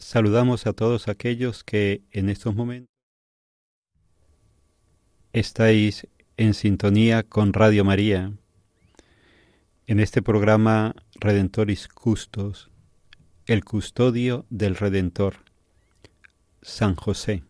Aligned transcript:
Saludamos 0.00 0.68
a 0.68 0.72
todos 0.74 1.08
aquellos 1.08 1.64
que 1.64 2.02
en 2.12 2.28
estos 2.28 2.54
momentos 2.54 2.94
estáis 5.32 6.06
en 6.36 6.54
sintonía 6.54 7.24
con 7.24 7.52
Radio 7.52 7.84
María 7.84 8.32
en 9.88 9.98
este 9.98 10.22
programa 10.22 10.94
Redentoris 11.16 11.88
Custos, 11.88 12.70
el 13.46 13.64
custodio 13.64 14.46
del 14.50 14.76
Redentor, 14.76 15.38
San 16.62 16.94
José, 16.94 17.42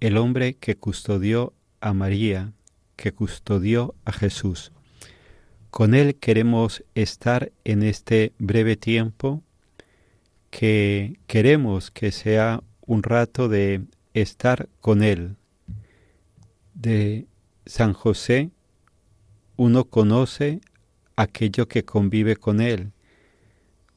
el 0.00 0.16
hombre 0.16 0.54
que 0.54 0.76
custodió 0.76 1.54
a 1.80 1.94
María, 1.94 2.54
que 2.96 3.12
custodió 3.12 3.94
a 4.04 4.10
Jesús. 4.10 4.72
Con 5.70 5.94
él 5.94 6.16
queremos 6.16 6.82
estar 6.96 7.52
en 7.62 7.84
este 7.84 8.32
breve 8.38 8.74
tiempo 8.74 9.44
que 10.50 11.18
queremos 11.26 11.90
que 11.90 12.12
sea 12.12 12.62
un 12.80 13.02
rato 13.02 13.48
de 13.48 13.82
estar 14.14 14.68
con 14.80 15.02
él. 15.02 15.36
De 16.74 17.26
San 17.66 17.92
José 17.92 18.50
uno 19.56 19.84
conoce 19.84 20.60
aquello 21.16 21.68
que 21.68 21.84
convive 21.84 22.36
con 22.36 22.60
él. 22.60 22.92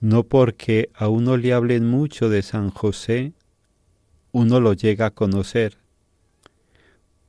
No 0.02 0.24
porque 0.24 0.90
a 0.94 1.08
uno 1.08 1.38
le 1.38 1.53
hablen 1.53 1.88
mucho 1.88 2.30
de 2.30 2.41
San 2.41 2.70
José, 2.70 3.31
uno 4.34 4.59
lo 4.59 4.74
llega 4.74 5.06
a 5.06 5.12
conocer. 5.12 5.78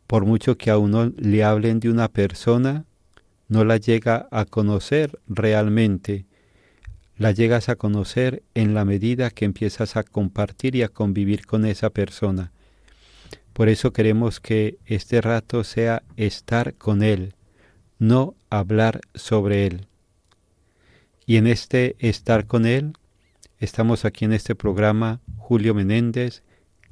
Por 0.08 0.26
mucho 0.26 0.58
que 0.58 0.70
a 0.70 0.78
uno 0.78 1.12
le 1.16 1.44
hablen 1.44 1.78
de 1.78 1.90
una 1.90 2.08
persona, 2.08 2.84
no 3.48 3.64
la 3.64 3.76
llega 3.76 4.26
a 4.32 4.44
conocer 4.44 5.20
realmente. 5.28 6.26
La 7.16 7.30
llegas 7.30 7.68
a 7.68 7.76
conocer 7.76 8.42
en 8.54 8.74
la 8.74 8.84
medida 8.84 9.30
que 9.30 9.44
empiezas 9.44 9.96
a 9.96 10.02
compartir 10.02 10.74
y 10.74 10.82
a 10.82 10.88
convivir 10.88 11.46
con 11.46 11.64
esa 11.64 11.90
persona. 11.90 12.50
Por 13.52 13.68
eso 13.68 13.92
queremos 13.92 14.40
que 14.40 14.78
este 14.84 15.20
rato 15.20 15.62
sea 15.62 16.02
estar 16.16 16.74
con 16.74 17.04
Él, 17.04 17.34
no 18.00 18.34
hablar 18.50 19.00
sobre 19.14 19.66
Él. 19.66 19.86
Y 21.24 21.36
en 21.36 21.46
este 21.46 21.94
estar 22.00 22.46
con 22.46 22.66
Él, 22.66 22.94
estamos 23.60 24.04
aquí 24.04 24.24
en 24.24 24.32
este 24.32 24.56
programa 24.56 25.20
Julio 25.38 25.72
Menéndez, 25.72 26.42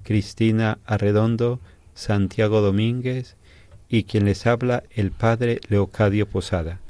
Cristina 0.05 0.79
Arredondo, 0.85 1.61
Santiago 1.95 2.61
Domínguez 2.61 3.37
y 3.89 4.05
quien 4.05 4.25
les 4.25 4.47
habla 4.47 4.85
el 4.91 5.11
Padre 5.11 5.61
Leocadio 5.69 6.29
Posada. 6.29 6.81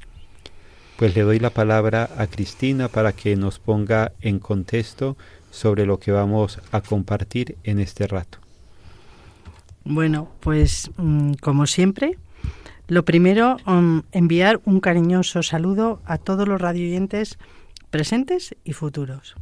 Pues 1.03 1.17
le 1.17 1.23
doy 1.23 1.41
la 1.41 1.51
palabra 1.51 2.11
a 2.17 2.29
Cristina 2.29 2.87
para 2.87 3.13
que 3.13 3.35
nos 3.35 3.59
ponga 3.59 4.13
en 4.21 4.39
contexto 4.39 5.17
sobre 5.51 5.85
lo 5.85 5.99
que 5.99 6.13
vamos 6.13 6.61
a 6.71 6.81
compartir 6.81 7.57
en 7.65 7.81
este 7.81 8.07
rato. 8.07 8.39
Bueno, 9.83 10.31
pues 10.39 10.93
mm, 10.99 11.33
como 11.41 11.67
siempre, 11.67 12.19
lo 12.87 13.05
primero, 13.05 13.57
um, 13.67 14.03
enviar 14.13 14.61
un 14.65 14.79
cariñoso 14.79 15.43
saludo 15.43 16.01
a 16.05 16.19
todos 16.19 16.47
los 16.47 16.61
radioyentes 16.61 17.37
presentes 17.91 18.55
y 18.63 18.73
futuros. 18.73 19.35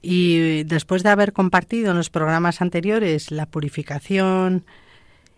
Y 0.00 0.64
después 0.64 1.02
de 1.02 1.10
haber 1.10 1.34
compartido 1.34 1.90
en 1.90 1.98
los 1.98 2.08
programas 2.08 2.62
anteriores 2.62 3.30
la 3.30 3.44
purificación 3.44 4.64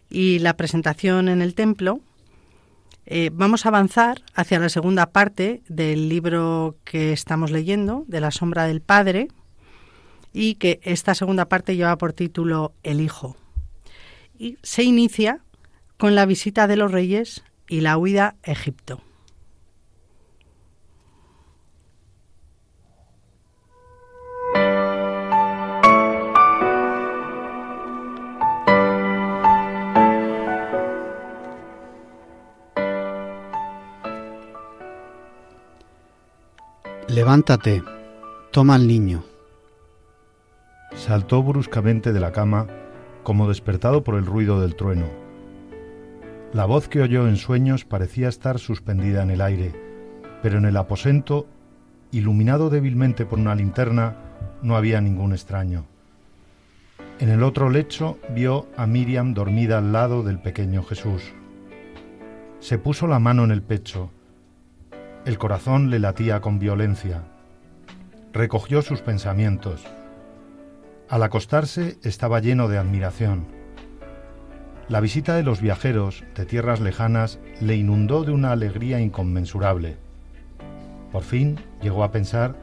y 0.09 0.39
la 0.39 0.57
presentación 0.57 1.29
en 1.29 1.43
el 1.43 1.57
templo, 1.57 2.01
eh, 3.11 3.31
vamos 3.33 3.65
a 3.65 3.71
avanzar 3.71 4.21
hacia 4.35 4.59
la 4.59 4.69
segunda 4.69 5.07
parte 5.13 5.63
del 5.67 6.11
libro 6.11 6.77
que 6.85 7.15
estamos 7.15 7.51
leyendo, 7.51 8.05
de 8.07 8.21
la 8.21 8.31
sombra 8.31 8.67
del 8.67 8.83
Padre, 8.83 9.29
y 10.35 10.57
que 10.57 10.79
esta 10.83 11.15
segunda 11.15 11.49
parte 11.49 11.75
lleva 11.75 11.97
por 11.97 12.13
título 12.13 12.75
El 12.83 13.01
Hijo. 13.01 13.35
Y 14.39 14.59
se 14.63 14.83
inicia 14.83 15.41
con 15.97 16.15
la 16.15 16.27
visita 16.27 16.67
de 16.67 16.77
los 16.77 16.93
reyes 16.93 17.45
y 17.67 17.81
la 17.81 17.97
huida 17.97 18.37
a 18.45 18.53
Egipto. 18.53 19.01
Levántate, 37.19 37.83
toma 38.53 38.77
al 38.77 38.87
niño. 38.87 39.25
Saltó 40.95 41.43
bruscamente 41.43 42.13
de 42.13 42.21
la 42.21 42.31
cama, 42.31 42.69
como 43.25 43.49
despertado 43.49 44.05
por 44.05 44.15
el 44.15 44.25
ruido 44.25 44.61
del 44.61 44.77
trueno. 44.77 45.07
La 46.53 46.65
voz 46.65 46.87
que 46.87 47.01
oyó 47.01 47.27
en 47.27 47.37
sueños 47.37 47.85
parecía 47.85 48.29
estar 48.29 48.61
suspendida 48.61 49.25
en 49.25 49.33
el 49.33 49.41
aire, 49.41 49.73
pero 50.45 50.59
en 50.59 50.65
el 50.65 50.77
aposento, 50.77 51.49
iluminado 52.13 52.71
débilmente 52.71 53.27
por 53.27 53.41
una 53.41 53.57
linterna, 53.57 54.15
no 54.63 54.77
había 54.77 55.01
ningún 55.01 55.33
extraño. 55.33 55.87
En 57.19 57.31
el 57.31 57.43
otro 57.43 57.69
lecho 57.69 58.21
vio 58.33 58.69
a 58.77 58.87
Miriam 58.87 59.35
dormida 59.35 59.79
al 59.79 59.93
lado 59.93 60.23
del 60.23 60.39
pequeño 60.39 60.85
Jesús. 60.85 61.33
Se 62.61 62.79
puso 62.79 63.09
la 63.09 63.19
mano 63.19 63.43
en 63.43 63.51
el 63.51 63.63
pecho. 63.63 64.13
El 65.29 65.37
corazón 65.37 65.91
le 65.91 65.99
latía 65.99 66.41
con 66.41 66.59
violencia. 66.59 67.23
Recogió 68.33 68.81
sus 68.81 69.03
pensamientos. 69.03 69.85
Al 71.11 71.23
acostarse 71.23 71.99
estaba 72.03 72.41
lleno 72.41 72.67
de 72.67 72.79
admiración. 72.79 73.47
La 74.89 75.01
visita 75.01 75.37
de 75.37 75.43
los 75.43 75.61
viajeros 75.61 76.25
de 76.35 76.47
tierras 76.47 76.81
lejanas 76.81 77.41
le 77.61 77.77
inundó 77.77 78.25
de 78.25 78.33
una 78.33 78.53
alegría 78.53 79.01
inconmensurable. 79.01 79.99
Por 81.13 81.25
fin 81.25 81.61
llegó 81.83 82.05
a 82.05 82.11
pensar, 82.11 82.57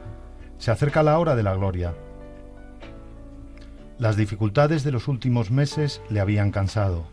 se 0.58 0.72
acerca 0.72 1.04
la 1.04 1.20
hora 1.20 1.36
de 1.36 1.44
la 1.44 1.54
gloria. 1.54 1.94
Las 3.96 4.16
dificultades 4.16 4.82
de 4.82 4.90
los 4.90 5.06
últimos 5.06 5.52
meses 5.52 6.02
le 6.10 6.18
habían 6.18 6.50
cansado. 6.50 7.06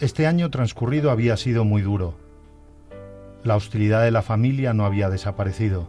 Este 0.00 0.26
año 0.26 0.48
transcurrido 0.48 1.10
había 1.10 1.36
sido 1.36 1.66
muy 1.66 1.82
duro. 1.82 2.27
La 3.44 3.56
hostilidad 3.56 4.02
de 4.02 4.10
la 4.10 4.22
familia 4.22 4.74
no 4.74 4.84
había 4.84 5.10
desaparecido. 5.10 5.88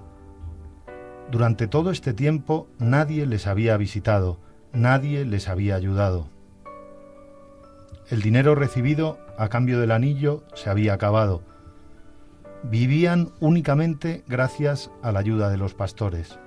Durante 1.32 1.68
todo 1.68 1.92
este 1.92 2.14
tiempo 2.14 2.68
nadie 2.78 3.26
les 3.26 3.48
había 3.48 3.78
visitado, 3.78 4.40
nadie 4.74 5.26
les 5.26 5.48
había 5.48 5.76
ayudado. 5.76 6.28
El 8.10 8.22
dinero 8.22 8.56
recibido 8.56 9.20
a 9.38 9.50
cambio 9.50 9.80
del 9.80 9.92
anillo 9.92 10.44
se 10.56 10.70
había 10.70 10.94
acabado. 10.94 11.44
Vivían 12.64 13.30
únicamente 13.40 14.24
gracias 14.28 14.92
a 15.02 15.12
la 15.12 15.20
ayuda 15.20 15.50
de 15.50 15.58
los 15.58 15.76
pastores. 15.76 16.40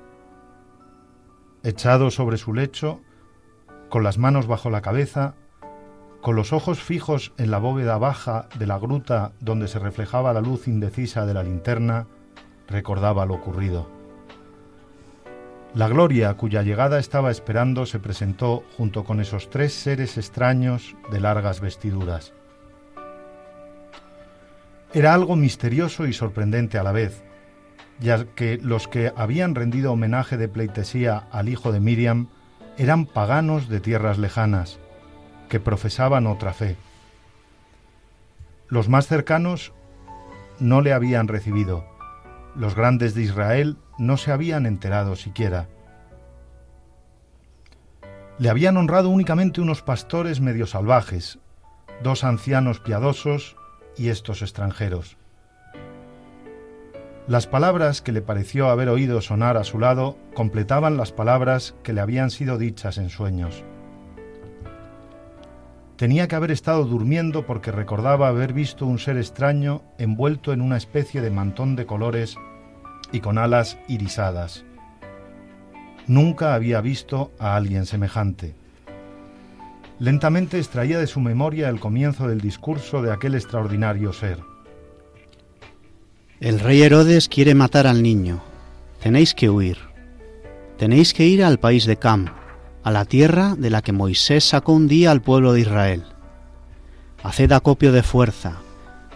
Echado 1.63 2.11
sobre 2.11 2.37
su 2.37 2.53
lecho, 2.53 3.01
con 3.89 4.03
las 4.03 4.19
manos 4.19 4.47
bajo 4.47 4.71
la 4.71 4.83
cabeza, 4.83 5.35
con 6.23 6.37
los 6.37 6.53
ojos 6.53 6.81
fijos 6.81 7.33
en 7.37 7.51
la 7.51 7.59
bóveda 7.59 7.99
baja 7.99 8.49
de 8.57 8.67
la 8.67 8.79
gruta 8.79 9.33
donde 9.41 9.67
se 9.67 9.81
reflejaba 9.81 10.33
la 10.33 10.41
luz 10.41 10.69
indecisa 10.69 11.27
de 11.27 11.35
la 11.35 11.43
linterna, 11.43 12.07
recordaba 12.69 13.27
lo 13.27 13.35
ocurrido. 13.35 13.91
La 15.75 15.89
gloria 15.89 16.33
cuya 16.35 16.63
llegada 16.63 17.01
estaba 17.01 17.33
esperando 17.33 17.87
se 17.87 17.99
presentó 17.99 18.63
junto 18.77 19.05
con 19.05 19.21
esos 19.21 19.51
tres 19.51 19.73
seres 19.73 20.17
extraños 20.17 20.95
de 21.11 21.19
largas 21.19 21.61
vestiduras. 21.61 22.33
Era 24.95 25.15
algo 25.15 25.35
misterioso 25.35 26.07
y 26.07 26.13
sorprendente 26.13 26.79
a 26.79 26.85
la 26.85 26.93
vez, 26.93 27.25
ya 27.99 28.27
que 28.27 28.59
los 28.59 28.87
que 28.87 29.13
habían 29.17 29.57
rendido 29.57 29.93
homenaje 29.93 30.37
de 30.37 30.49
pleitesía 30.49 31.27
al 31.33 31.49
hijo 31.49 31.73
de 31.73 31.81
Miriam 31.81 32.29
eran 32.79 33.07
paganos 33.07 33.69
de 33.69 33.81
tierras 33.81 34.19
lejanas, 34.19 34.79
que 35.53 35.61
profesaban 35.61 36.27
otra 36.27 36.55
fe. 36.55 36.79
Los 38.69 38.89
más 38.89 39.07
cercanos 39.07 39.75
no 40.59 40.81
le 40.81 40.95
habían 40.95 41.29
recibido, 41.29 41.85
los 42.57 42.75
grandes 42.75 43.15
de 43.15 43.21
Israel 43.21 43.77
no 43.99 44.17
se 44.17 44.33
habían 44.33 44.65
enterado 44.65 45.15
siquiera. 45.15 45.69
Le 48.39 48.49
habían 48.49 48.79
honrado 48.79 49.11
únicamente 49.11 49.61
unos 49.61 49.83
pastores 49.83 50.41
medio 50.41 50.67
salvajes, 50.67 51.39
dos 52.03 52.25
ancianos 52.25 52.81
piadosos 52.81 53.59
y 53.95 54.09
estos 54.09 54.41
extranjeros. 54.41 55.19
Las 57.27 57.47
palabras 57.47 58.01
que 58.01 58.13
le 58.13 58.23
pareció 58.23 58.71
haber 58.71 58.89
oído 58.89 59.21
sonar 59.21 59.59
a 59.59 59.65
su 59.65 59.79
lado 59.79 60.17
completaban 60.33 60.97
las 60.97 61.13
palabras 61.13 61.75
que 61.83 61.93
le 61.93 62.01
habían 62.01 62.31
sido 62.31 62.57
dichas 62.57 62.97
en 62.97 63.11
sueños. 63.11 63.67
Tenía 66.03 66.27
que 66.27 66.35
haber 66.35 66.51
estado 66.51 66.85
durmiendo 66.85 67.47
porque 67.47 67.71
recordaba 67.71 68.27
haber 68.27 68.53
visto 68.53 68.87
un 68.87 68.99
ser 68.99 69.17
extraño 69.19 69.85
envuelto 69.99 70.53
en 70.53 70.61
una 70.61 70.77
especie 70.77 71.21
de 71.21 71.31
mantón 71.31 71.77
de 71.77 71.87
colores 71.87 72.37
y 73.13 73.21
con 73.21 73.39
alas 73.39 73.79
irisadas. 73.87 74.65
Nunca 76.09 76.55
había 76.55 76.81
visto 76.81 77.31
a 77.39 77.55
alguien 77.55 77.87
semejante. 77.87 78.57
Lentamente 80.01 80.59
extraía 80.59 80.99
de 80.99 81.07
su 81.07 81.21
memoria 81.21 81.69
el 81.69 81.79
comienzo 81.79 82.27
del 82.27 82.41
discurso 82.41 83.01
de 83.01 83.13
aquel 83.13 83.37
extraordinario 83.37 84.13
ser. 84.13 84.41
El 86.41 86.59
rey 86.59 86.83
Herodes 86.83 87.29
quiere 87.29 87.55
matar 87.55 87.87
al 87.87 88.03
niño. 88.03 88.43
Tenéis 89.01 89.35
que 89.35 89.49
huir. 89.49 89.79
Tenéis 90.79 91.15
que 91.15 91.29
ir 91.29 91.45
al 91.45 91.61
país 91.61 91.87
de 91.87 91.97
Cam, 91.97 92.27
a 92.83 92.91
la 92.91 93.05
tierra 93.05 93.55
de 93.57 93.71
la 93.71 93.83
que 93.83 93.93
Moisés 93.93 94.45
sacó 94.45 94.73
un 94.73 94.89
día 94.89 95.11
al 95.11 95.23
pueblo 95.23 95.53
de 95.53 95.61
Israel. 95.61 96.05
Haced 97.23 97.53
acopio 97.53 97.93
de 97.93 98.03
fuerza. 98.03 98.61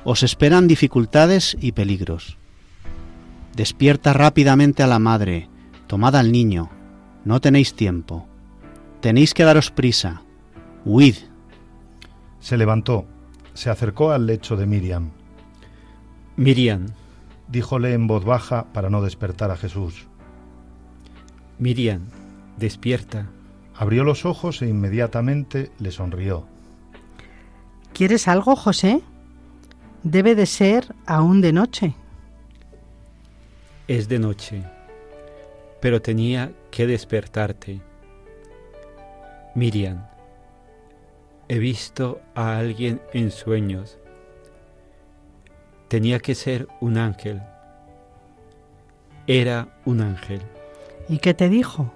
Os 0.04 0.22
esperan 0.22 0.68
dificultades 0.68 1.56
y 1.60 1.72
peligros. 1.72 2.38
Despierta 3.56 4.12
rápidamente 4.12 4.82
a 4.82 4.86
la 4.86 4.98
madre, 4.98 5.48
tomad 5.86 6.14
al 6.14 6.30
niño. 6.30 6.70
No 7.24 7.40
tenéis 7.40 7.74
tiempo. 7.74 8.28
Tenéis 9.00 9.34
que 9.34 9.44
daros 9.44 9.70
prisa. 9.70 10.22
Huid. 10.84 11.16
Se 12.38 12.56
levantó, 12.56 13.06
se 13.54 13.70
acercó 13.70 14.12
al 14.12 14.26
lecho 14.26 14.56
de 14.56 14.66
Miriam. 14.66 15.10
Miriam, 16.36 16.86
díjole 17.48 17.94
en 17.94 18.06
voz 18.06 18.24
baja 18.24 18.66
para 18.72 18.90
no 18.90 19.02
despertar 19.02 19.50
a 19.50 19.56
Jesús. 19.56 20.06
Miriam, 21.58 22.02
despierta. 22.58 23.26
Abrió 23.78 24.04
los 24.04 24.24
ojos 24.24 24.62
e 24.62 24.68
inmediatamente 24.68 25.70
le 25.78 25.90
sonrió. 25.90 26.46
¿Quieres 27.92 28.28
algo, 28.28 28.56
José? 28.56 29.02
Debe 30.02 30.34
de 30.34 30.46
ser 30.46 30.94
aún 31.06 31.40
de 31.40 31.52
noche. 31.52 31.94
Es 33.88 34.08
de 34.08 34.18
noche, 34.18 34.64
pero 35.80 36.00
tenía 36.02 36.52
que 36.70 36.86
despertarte. 36.86 37.80
Miriam, 39.54 40.06
he 41.48 41.58
visto 41.58 42.20
a 42.34 42.58
alguien 42.58 43.00
en 43.12 43.30
sueños 43.30 43.98
tenía 45.88 46.18
que 46.18 46.34
ser 46.34 46.68
un 46.80 46.98
ángel. 46.98 47.42
Era 49.26 49.68
un 49.84 50.00
ángel. 50.00 50.42
¿Y 51.08 51.18
qué 51.18 51.34
te 51.34 51.48
dijo? 51.48 51.92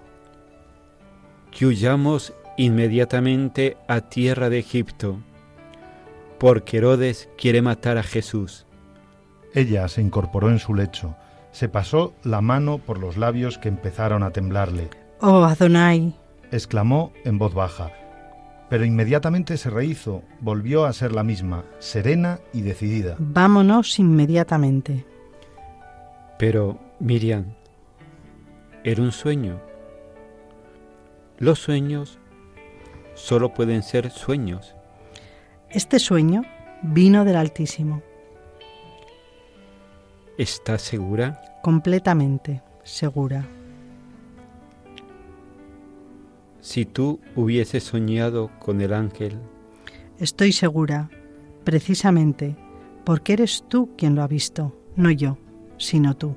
Que 1.50 1.67
huyamos 1.67 2.32
inmediatamente 2.56 3.76
a 3.88 4.02
tierra 4.02 4.50
de 4.50 4.58
Egipto, 4.58 5.19
porque 6.38 6.79
Herodes 6.79 7.29
quiere 7.38 7.62
matar 7.62 7.99
a 7.99 8.02
Jesús. 8.02 8.67
Ella 9.55 9.88
se 9.88 10.00
incorporó 10.00 10.50
en 10.50 10.58
su 10.58 10.75
lecho, 10.75 11.17
se 11.52 11.69
pasó 11.69 12.14
la 12.23 12.41
mano 12.41 12.79
por 12.79 12.99
los 12.99 13.17
labios 13.17 13.58
que 13.58 13.69
empezaron 13.69 14.23
a 14.23 14.31
temblarle. 14.31 14.91
Oh, 15.20 15.43
Adonai, 15.44 16.14
exclamó 16.52 17.12
en 17.25 17.38
voz 17.38 17.55
baja, 17.55 17.91
pero 18.69 18.85
inmediatamente 18.85 19.56
se 19.56 19.70
rehizo, 19.70 20.23
volvió 20.41 20.85
a 20.85 20.93
ser 20.93 21.12
la 21.12 21.25
misma, 21.25 21.64
serena 21.79 22.38
y 22.53 22.62
decidida. 22.62 23.17
Vámonos 23.19 23.99
inmediatamente. 23.99 25.05
Pero, 26.38 26.79
Miriam, 27.00 27.55
era 28.85 29.03
un 29.03 29.12
sueño. 29.12 29.69
Los 31.41 31.59
sueños 31.59 32.19
solo 33.15 33.55
pueden 33.55 33.82
ser 33.82 34.11
sueños. 34.11 34.77
Este 35.70 35.99
sueño 35.99 36.43
vino 36.82 37.25
del 37.25 37.37
Altísimo. 37.37 38.03
¿Estás 40.37 40.82
segura? 40.82 41.41
Completamente 41.63 42.63
segura. 42.85 43.49
Si 46.61 46.85
tú 46.85 47.20
hubieses 47.35 47.85
soñado 47.85 48.51
con 48.59 48.82
el 48.82 48.93
ángel. 48.93 49.39
Estoy 50.19 50.53
segura, 50.53 51.09
precisamente, 51.65 52.55
porque 53.03 53.32
eres 53.32 53.65
tú 53.67 53.97
quien 53.97 54.15
lo 54.15 54.23
ha 54.23 54.27
visto, 54.27 54.77
no 54.94 55.11
yo, 55.11 55.39
sino 55.79 56.15
tú. 56.19 56.37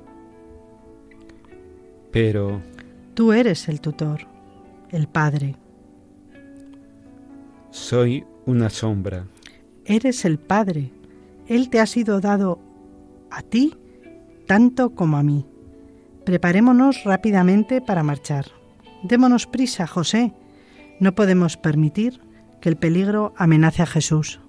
Pero... 2.10 2.62
Tú 3.12 3.34
eres 3.34 3.68
el 3.68 3.82
tutor, 3.82 4.33
el 4.94 5.08
padre. 5.08 5.56
Soy 7.70 8.24
una 8.46 8.70
sombra. 8.70 9.26
Eres 9.84 10.24
el 10.24 10.38
padre. 10.38 10.92
Él 11.48 11.68
te 11.68 11.80
ha 11.80 11.86
sido 11.86 12.20
dado 12.20 12.60
a 13.30 13.42
ti 13.42 13.74
tanto 14.46 14.94
como 14.94 15.16
a 15.16 15.22
mí. 15.22 15.46
Preparémonos 16.24 17.02
rápidamente 17.04 17.80
para 17.80 18.04
marchar. 18.04 18.46
Démonos 19.02 19.46
prisa, 19.46 19.86
José. 19.86 20.32
No 21.00 21.14
podemos 21.14 21.56
permitir 21.56 22.20
que 22.60 22.68
el 22.68 22.76
peligro 22.76 23.34
amenace 23.36 23.82
a 23.82 23.86
Jesús. 23.86 24.40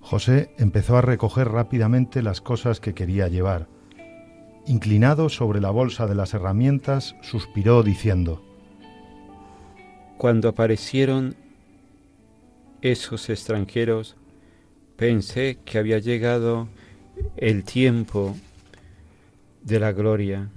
José 0.00 0.50
empezó 0.58 0.96
a 0.96 1.02
recoger 1.02 1.48
rápidamente 1.48 2.20
las 2.20 2.40
cosas 2.40 2.80
que 2.80 2.94
quería 2.94 3.28
llevar. 3.28 3.68
Inclinado 4.66 5.28
sobre 5.28 5.60
la 5.60 5.70
bolsa 5.70 6.06
de 6.06 6.16
las 6.16 6.34
herramientas, 6.34 7.14
suspiró 7.22 7.84
diciendo, 7.84 8.45
Cuando 10.18 10.48
aparecieron 10.48 11.36
esos 12.80 13.28
extranjeros, 13.28 14.16
pensé 14.96 15.58
que 15.64 15.78
había 15.78 15.98
llegado 15.98 16.68
el 17.36 17.64
tiempo 17.64 18.34
de 19.62 19.80
la 19.80 19.92
gloria. 19.92 20.48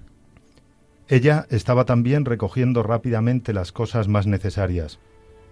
Ella 1.08 1.46
estaba 1.50 1.86
también 1.86 2.26
recogiendo 2.26 2.84
rápidamente 2.84 3.52
las 3.52 3.72
cosas 3.72 4.08
más 4.08 4.28
necesarias. 4.28 5.00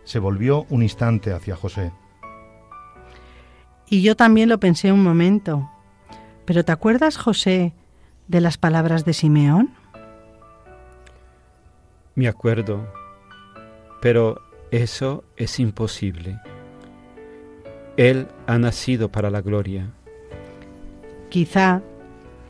Se 0.04 0.20
volvió 0.20 0.66
un 0.70 0.84
instante 0.84 1.34
hacia 1.34 1.56
José. 1.56 1.92
Y 3.90 4.02
yo 4.04 4.16
también 4.16 4.50
lo 4.50 4.60
pensé 4.60 4.92
un 4.92 5.04
momento. 5.04 5.70
Pero 6.46 6.64
¿te 6.64 6.72
acuerdas, 6.72 7.18
José, 7.18 7.74
de 8.28 8.40
las 8.40 8.58
palabras 8.58 9.04
de 9.04 9.14
Simeón? 9.14 9.74
Me 12.16 12.28
acuerdo, 12.28 12.88
pero 14.02 14.42
eso 14.72 15.24
es 15.38 15.60
imposible. 15.60 16.40
Él 17.96 18.28
ha 18.46 18.58
nacido 18.58 19.10
para 19.10 19.30
la 19.30 19.42
gloria. 19.42 19.90
Quizá 21.30 21.82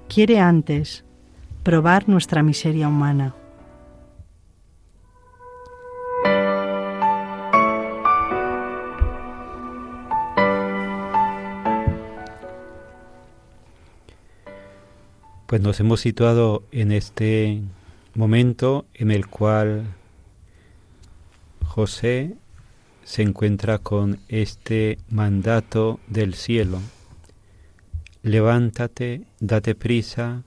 quiere 0.07 0.39
antes 0.39 1.03
probar 1.63 2.07
nuestra 2.09 2.43
miseria 2.43 2.87
humana. 2.87 3.33
Pues 15.45 15.61
nos 15.61 15.79
hemos 15.79 16.01
situado 16.01 16.63
en 16.73 16.91
este 16.91 17.61
momento 18.15 18.85
en 18.93 19.11
el 19.11 19.27
cual 19.27 19.85
José 21.77 22.33
se 23.03 23.21
encuentra 23.21 23.77
con 23.77 24.17
este 24.29 24.97
mandato 25.11 25.99
del 26.07 26.33
cielo. 26.33 26.81
Levántate, 28.23 29.27
date 29.39 29.75
prisa, 29.75 30.41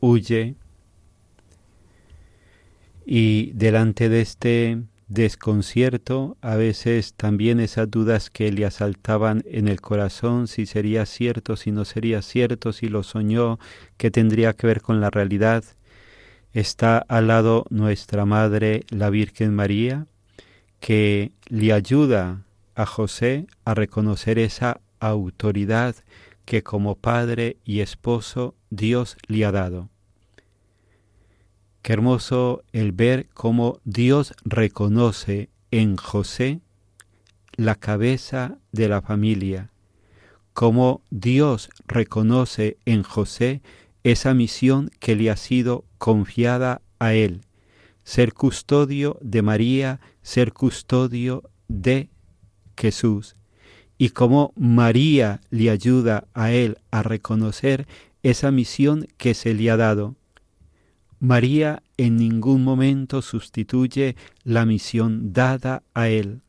huye. 0.00 0.56
Y 3.06 3.52
delante 3.52 4.08
de 4.08 4.20
este 4.20 4.82
desconcierto, 5.06 6.36
a 6.40 6.56
veces 6.56 7.14
también 7.14 7.60
esas 7.60 7.88
dudas 7.88 8.28
que 8.28 8.50
le 8.50 8.66
asaltaban 8.66 9.44
en 9.46 9.68
el 9.68 9.80
corazón, 9.80 10.48
si 10.48 10.66
sería 10.66 11.06
cierto, 11.06 11.54
si 11.54 11.70
no 11.70 11.84
sería 11.84 12.20
cierto, 12.20 12.72
si 12.72 12.88
lo 12.88 13.04
soñó, 13.04 13.60
que 13.96 14.10
tendría 14.10 14.54
que 14.54 14.66
ver 14.66 14.82
con 14.82 15.00
la 15.00 15.10
realidad. 15.10 15.62
Está 16.52 16.98
al 16.98 17.28
lado 17.28 17.64
nuestra 17.70 18.24
Madre, 18.24 18.82
la 18.90 19.10
Virgen 19.10 19.54
María, 19.54 20.08
que 20.84 21.32
le 21.48 21.72
ayuda 21.72 22.44
a 22.74 22.84
José 22.84 23.46
a 23.64 23.72
reconocer 23.72 24.38
esa 24.38 24.82
autoridad 25.00 25.96
que 26.44 26.62
como 26.62 26.94
padre 26.94 27.56
y 27.64 27.80
esposo 27.80 28.54
Dios 28.68 29.16
le 29.26 29.46
ha 29.46 29.50
dado. 29.50 29.88
Qué 31.80 31.94
hermoso 31.94 32.64
el 32.74 32.92
ver 32.92 33.30
cómo 33.32 33.80
Dios 33.84 34.34
reconoce 34.44 35.48
en 35.70 35.96
José 35.96 36.60
la 37.56 37.76
cabeza 37.76 38.58
de 38.72 38.90
la 38.90 39.00
familia, 39.00 39.70
cómo 40.52 41.00
Dios 41.08 41.70
reconoce 41.86 42.76
en 42.84 43.04
José 43.04 43.62
esa 44.02 44.34
misión 44.34 44.90
que 45.00 45.16
le 45.16 45.30
ha 45.30 45.36
sido 45.38 45.86
confiada 45.96 46.82
a 46.98 47.14
él, 47.14 47.40
ser 48.04 48.32
custodio 48.32 49.18
de 49.20 49.42
María 49.42 50.00
ser 50.22 50.52
custodio 50.52 51.50
de 51.68 52.08
Jesús 52.76 53.36
y 53.98 54.10
cómo 54.10 54.52
María 54.56 55.40
le 55.50 55.70
ayuda 55.70 56.26
a 56.34 56.52
él 56.52 56.78
a 56.90 57.02
reconocer 57.02 57.86
esa 58.22 58.50
misión 58.50 59.06
que 59.16 59.34
se 59.34 59.54
le 59.54 59.70
ha 59.70 59.76
dado. 59.76 60.16
María 61.20 61.82
en 61.96 62.16
ningún 62.16 62.64
momento 62.64 63.22
sustituye 63.22 64.16
la 64.42 64.66
misión 64.66 65.32
dada 65.32 65.82
a 65.94 66.08
él. 66.08 66.40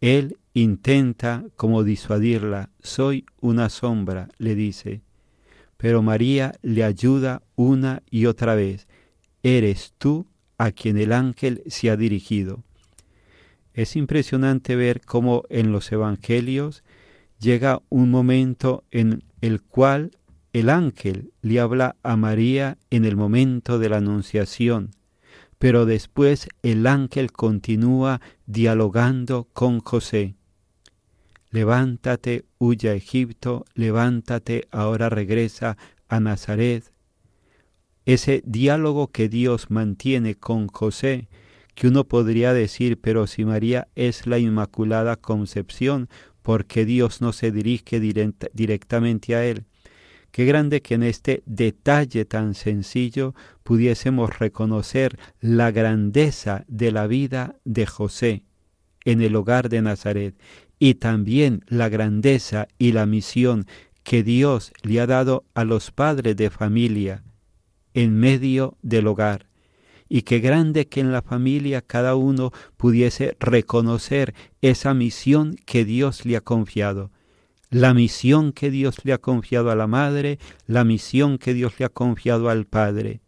Él 0.00 0.36
intenta 0.52 1.44
como 1.56 1.82
disuadirla, 1.82 2.70
soy 2.80 3.24
una 3.40 3.68
sombra, 3.68 4.28
le 4.38 4.54
dice, 4.54 5.00
pero 5.76 6.02
María 6.02 6.54
le 6.62 6.84
ayuda 6.84 7.42
una 7.56 8.02
y 8.10 8.26
otra 8.26 8.54
vez, 8.54 8.86
eres 9.46 9.94
tú 9.98 10.26
a 10.58 10.72
quien 10.72 10.98
el 10.98 11.12
ángel 11.12 11.62
se 11.66 11.88
ha 11.88 11.96
dirigido. 11.96 12.64
Es 13.74 13.94
impresionante 13.94 14.74
ver 14.74 15.02
cómo 15.02 15.44
en 15.50 15.70
los 15.70 15.92
evangelios 15.92 16.82
llega 17.38 17.80
un 17.88 18.10
momento 18.10 18.82
en 18.90 19.22
el 19.40 19.62
cual 19.62 20.18
el 20.52 20.68
ángel 20.68 21.32
le 21.42 21.60
habla 21.60 21.94
a 22.02 22.16
María 22.16 22.78
en 22.90 23.04
el 23.04 23.14
momento 23.14 23.78
de 23.78 23.88
la 23.88 23.98
anunciación, 23.98 24.90
pero 25.58 25.86
después 25.86 26.48
el 26.62 26.86
ángel 26.86 27.30
continúa 27.30 28.20
dialogando 28.46 29.46
con 29.52 29.78
José. 29.80 30.34
Levántate, 31.50 32.46
huya 32.58 32.90
a 32.90 32.94
Egipto, 32.94 33.64
levántate, 33.74 34.66
ahora 34.72 35.08
regresa 35.08 35.76
a 36.08 36.18
Nazaret, 36.18 36.90
ese 38.06 38.42
diálogo 38.46 39.08
que 39.08 39.28
Dios 39.28 39.68
mantiene 39.68 40.36
con 40.36 40.68
José, 40.68 41.28
que 41.74 41.88
uno 41.88 42.04
podría 42.04 42.54
decir, 42.54 42.98
pero 43.00 43.26
si 43.26 43.44
María 43.44 43.88
es 43.96 44.26
la 44.26 44.38
Inmaculada 44.38 45.16
Concepción, 45.16 46.08
¿por 46.40 46.66
qué 46.66 46.84
Dios 46.84 47.20
no 47.20 47.32
se 47.32 47.50
dirige 47.50 48.00
directamente 48.00 49.34
a 49.34 49.44
él? 49.44 49.64
Qué 50.30 50.44
grande 50.44 50.82
que 50.82 50.94
en 50.94 51.02
este 51.02 51.42
detalle 51.46 52.24
tan 52.24 52.54
sencillo 52.54 53.34
pudiésemos 53.64 54.38
reconocer 54.38 55.18
la 55.40 55.72
grandeza 55.72 56.64
de 56.68 56.92
la 56.92 57.06
vida 57.06 57.56
de 57.64 57.86
José 57.86 58.44
en 59.04 59.20
el 59.20 59.34
hogar 59.34 59.68
de 59.68 59.82
Nazaret 59.82 60.34
y 60.78 60.94
también 60.94 61.64
la 61.66 61.88
grandeza 61.88 62.68
y 62.78 62.92
la 62.92 63.06
misión 63.06 63.66
que 64.04 64.22
Dios 64.22 64.72
le 64.82 65.00
ha 65.00 65.06
dado 65.06 65.44
a 65.54 65.64
los 65.64 65.90
padres 65.90 66.36
de 66.36 66.50
familia 66.50 67.24
en 67.96 68.14
medio 68.14 68.76
del 68.82 69.06
hogar. 69.06 69.46
Y 70.06 70.22
qué 70.22 70.38
grande 70.38 70.86
que 70.86 71.00
en 71.00 71.12
la 71.12 71.22
familia 71.22 71.80
cada 71.80 72.14
uno 72.14 72.52
pudiese 72.76 73.36
reconocer 73.40 74.34
esa 74.60 74.92
misión 74.92 75.56
que 75.64 75.86
Dios 75.86 76.26
le 76.26 76.36
ha 76.36 76.42
confiado. 76.42 77.10
La 77.70 77.94
misión 77.94 78.52
que 78.52 78.70
Dios 78.70 78.98
le 79.04 79.14
ha 79.14 79.18
confiado 79.18 79.70
a 79.70 79.74
la 79.74 79.86
madre, 79.86 80.38
la 80.66 80.84
misión 80.84 81.38
que 81.38 81.54
Dios 81.54 81.72
le 81.78 81.86
ha 81.86 81.88
confiado 81.88 82.50
al 82.50 82.66
padre. 82.66 83.22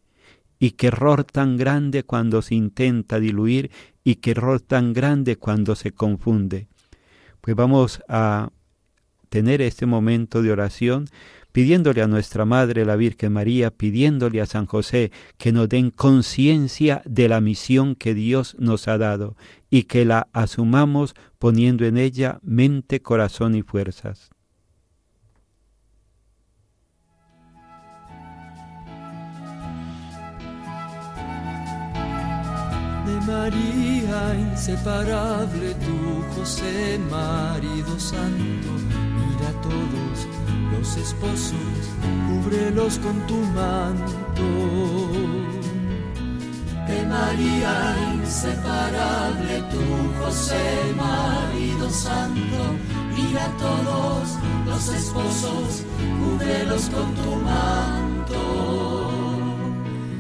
Y 0.61 0.73
qué 0.73 0.89
error 0.89 1.25
tan 1.25 1.57
grande 1.57 2.03
cuando 2.03 2.43
se 2.43 2.55
intenta 2.55 3.19
diluir 3.19 3.71
y 4.05 4.17
qué 4.17 4.33
error 4.33 4.61
tan 4.61 4.93
grande 4.93 5.37
cuando 5.37 5.77
se 5.77 5.93
confunde. 5.93 6.69
Pues 7.41 7.57
vamos 7.57 8.03
a 8.07 8.51
tener 9.31 9.63
este 9.63 9.87
momento 9.87 10.43
de 10.43 10.53
oración 10.53 11.07
pidiéndole 11.53 12.03
a 12.03 12.07
nuestra 12.07 12.45
Madre 12.45 12.85
la 12.85 12.97
Virgen 12.97 13.33
María, 13.33 13.71
pidiéndole 13.71 14.41
a 14.41 14.47
San 14.47 14.67
José 14.67 15.11
que 15.37 15.53
nos 15.53 15.69
den 15.69 15.91
conciencia 15.91 17.03
de 17.05 17.29
la 17.29 17.41
misión 17.41 17.95
que 17.95 18.15
Dios 18.15 18.57
nos 18.59 18.89
ha 18.89 18.99
dado 18.99 19.37
y 19.71 19.85
que 19.85 20.05
la 20.05 20.29
asumamos 20.33 21.15
poniendo 21.39 21.85
en 21.85 21.99
ella 21.99 22.39
mente, 22.43 23.01
corazón 23.01 23.55
y 23.55 23.63
fuerzas. 23.63 24.31
María 33.29 34.35
inseparable, 34.39 35.77
José, 36.35 36.99
marido 37.11 38.01
santo, 38.01 38.71
mira 39.19 39.51
a 39.51 39.61
todos 39.61 40.48
los 40.73 40.97
esposos, 40.97 41.59
cúbrelos 42.27 42.99
con 42.99 43.27
tu 43.27 43.37
manto. 43.37 44.43
De 46.87 47.07
María 47.07 47.97
inseparable, 48.15 49.63
tu 49.71 50.23
José, 50.23 50.95
marido 50.97 51.91
santo, 51.91 52.77
mira 53.15 53.45
a 53.45 53.57
todos 53.57 54.39
los 54.67 54.89
esposos, 54.89 55.85
cúbrelos 56.19 56.89
con 56.89 57.15
tu 57.15 57.37
manto. 57.37 58.41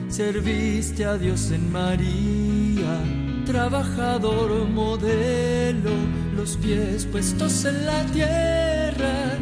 Serviste 0.09 1.05
a 1.05 1.17
Dios 1.17 1.50
en 1.50 1.73
María, 1.73 3.02
trabajador 3.47 4.69
modelo, 4.69 5.93
los 6.37 6.57
pies 6.57 7.07
puestos 7.07 7.64
en 7.64 7.87
la 7.87 8.05
tierra 8.07 9.38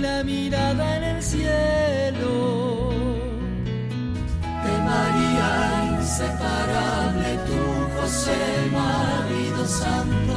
la 0.00 0.24
mirada 0.24 0.96
en 0.96 1.04
el 1.04 1.22
cielo. 1.22 2.90
De 4.64 4.74
María 4.88 5.98
inseparable, 5.98 7.30
tu 7.48 7.60
José, 7.96 8.40
marido 8.72 9.62
santo, 9.66 10.36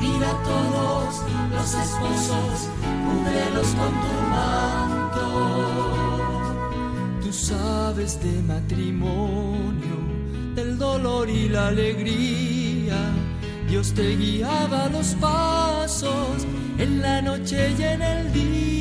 mira 0.00 0.30
a 0.30 0.42
todos 0.52 1.10
los 1.54 1.68
esposos, 1.84 2.68
cúbrelos 3.04 3.68
con 3.78 3.92
tu 4.04 4.14
manto. 4.36 5.26
Tú 7.22 7.30
sabes 7.32 8.20
de 8.22 8.42
matrimonio, 8.42 9.96
del 10.54 10.78
dolor 10.78 11.28
y 11.28 11.48
la 11.48 11.68
alegría. 11.68 12.98
Dios 13.68 13.92
te 13.94 14.16
guiaba 14.16 14.88
los 14.88 15.14
pasos 15.14 16.46
en 16.78 17.02
la 17.02 17.22
noche 17.22 17.74
y 17.78 17.82
en 17.82 18.02
el 18.02 18.32
día. 18.32 18.79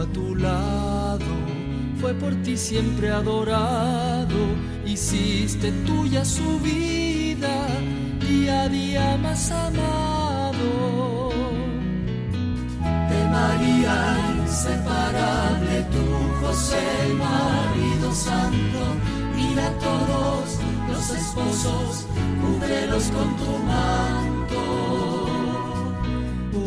A 0.00 0.06
tu 0.06 0.34
lado, 0.34 1.24
fue 2.00 2.12
por 2.14 2.34
ti 2.42 2.56
siempre 2.56 3.10
adorado, 3.10 4.36
hiciste 4.84 5.72
tuya 5.86 6.24
su 6.24 6.58
vida, 6.60 7.68
día 8.20 8.62
a 8.62 8.68
día 8.68 9.16
más 9.18 9.50
amado. 9.50 11.30
De 13.10 13.24
María 13.30 14.34
inseparable, 14.42 15.86
tu 15.94 16.46
José, 16.46 17.14
marido 17.18 18.12
santo, 18.12 18.80
mira 19.34 19.68
a 19.68 19.78
todos 19.78 20.58
los 20.90 21.10
esposos, 21.10 22.06
cúbrelos 22.40 23.04
con 23.04 23.36
tu 23.36 23.58
manto 23.64 25.15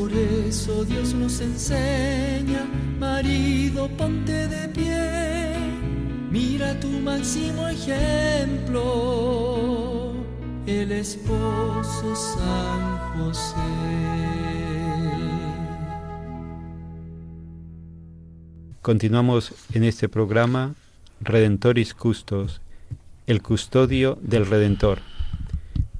por 0.09 0.17
eso 0.17 0.83
Dios 0.85 1.13
nos 1.13 1.39
enseña, 1.39 2.65
marido, 2.99 3.87
ponte 3.89 4.47
de 4.47 4.67
pie, 4.69 5.53
mira 6.31 6.79
tu 6.79 6.87
máximo 6.87 7.67
ejemplo, 7.67 8.83
el 10.65 10.91
esposo 10.91 12.15
San 12.15 12.97
José. 13.17 13.55
Continuamos 18.81 19.53
en 19.73 19.83
este 19.83 20.09
programa 20.09 20.73
Redentoris 21.21 21.93
Custos, 21.93 22.61
el 23.27 23.43
custodio 23.43 24.17
del 24.21 24.47
Redentor. 24.47 25.01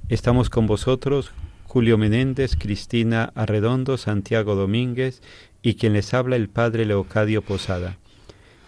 Estamos 0.08 0.50
con 0.50 0.66
vosotros 0.66 1.30
Julio 1.72 1.98
Menéndez, 1.98 2.56
Cristina 2.56 3.30
Arredondo, 3.36 3.96
Santiago 3.96 4.56
Domínguez 4.56 5.22
y 5.62 5.74
quien 5.74 5.92
les 5.92 6.12
habla 6.14 6.34
el 6.34 6.48
Padre 6.48 6.84
Leocadio 6.84 7.42
Posada. 7.42 7.96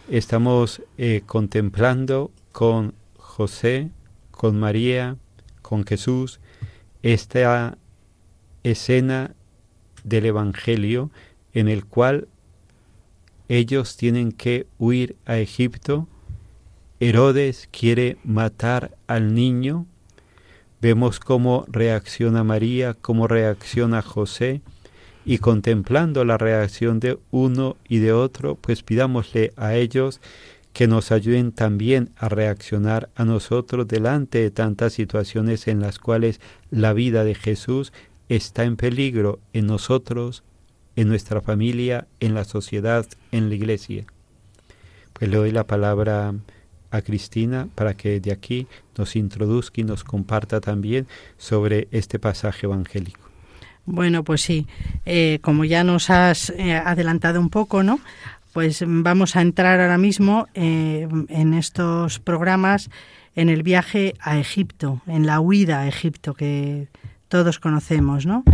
Estamos 0.09 0.83
eh, 0.99 1.23
contemplando 1.27 2.31
con 2.53 2.95
José, 3.17 3.91
con 4.31 4.61
María, 4.61 5.17
con 5.63 5.85
Jesús, 5.85 6.39
esta 7.03 7.77
escena 8.63 9.35
del 10.05 10.27
Evangelio 10.27 11.11
en 11.55 11.67
el 11.67 11.85
cual 11.85 12.29
ellos 13.49 13.97
tienen 13.97 14.31
que 14.31 14.69
huir 14.79 15.17
a 15.27 15.39
Egipto. 15.39 16.07
Herodes 17.01 17.69
quiere 17.73 18.19
matar 18.23 18.97
al 19.09 19.35
niño 19.35 19.87
Vemos 20.83 21.21
cómo 21.21 21.65
reacciona 21.69 22.43
María, 22.43 22.95
cómo 22.95 23.29
reacciona 23.29 24.03
José, 24.03 24.63
y 25.25 25.39
contemplando 25.39 26.25
la 26.25 26.39
reacción 26.39 26.99
de 26.99 27.21
uno 27.31 27.77
y 27.89 27.99
de 27.99 28.13
otro, 28.13 28.57
pues 28.57 28.83
pidámosle 28.83 29.53
a 29.57 29.77
ellos 29.77 30.21
que 30.73 30.89
nos 30.89 31.13
ayuden 31.13 31.53
también 31.53 32.11
a 32.17 32.29
reaccionar 32.29 33.11
a 33.15 33.25
nosotros 33.25 33.87
delante 33.87 34.39
de 34.39 34.51
tantas 34.51 34.95
situaciones 34.95 35.69
en 35.69 35.79
las 35.79 36.01
cuales 36.01 36.41
la 36.73 36.93
vida 36.93 37.23
de 37.23 37.37
Jesús 37.37 37.93
está 38.29 38.65
en 38.65 38.77
peligro 38.77 39.39
en 39.53 39.69
nosotros, 39.69 40.43
en 40.97 41.07
nuestra 41.07 41.41
familia, 41.41 42.09
en 42.19 42.35
la 42.35 42.43
sociedad, 42.43 43.07
en 43.31 43.51
la 43.51 43.55
iglesia. 43.55 44.05
Pues 45.13 45.31
le 45.31 45.37
doy 45.37 45.53
la 45.53 45.69
palabra 45.69 46.35
a 46.93 47.03
Cristina 47.03 47.67
para 47.75 47.95
que 47.95 48.21
de 48.21 48.31
aquí 48.31 48.69
nos 48.97 49.17
introduzca 49.17 49.81
y 49.81 49.85
nos 49.85 50.05
comparta 50.05 50.61
también 50.61 51.09
sobre 51.39 51.89
este 51.91 52.19
pasaje 52.19 52.67
evangélico. 52.67 53.21
Bueno, 53.85 54.23
pues 54.23 54.43
sí, 54.43 54.69
eh, 55.07 55.41
como 55.43 55.65
ya 55.65 55.83
nos 55.83 56.11
has 56.11 56.51
eh, 56.51 56.75
adelantado 56.75 57.41
un 57.41 57.51
poco, 57.51 57.83
¿no? 57.83 57.99
Pues 58.53 58.85
vamos 58.87 59.35
a 59.35 59.41
entrar 59.41 59.81
ahora 59.81 59.99
mismo 59.99 60.47
eh, 60.55 61.09
en 61.29 61.55
estos 61.55 62.21
programas 62.21 62.91
en 63.35 63.49
el 63.49 63.63
viaje 63.63 64.15
a 64.21 64.39
Egipto, 64.39 65.01
en 65.07 65.27
la 65.27 65.41
huida 65.41 65.81
a 65.81 65.89
Egipto 65.89 66.35
que 66.35 66.89
todos 67.29 67.59
conocemos, 67.59 68.27
¿no? 68.27 68.45